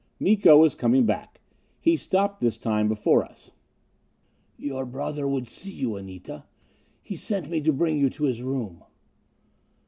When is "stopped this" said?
1.95-2.57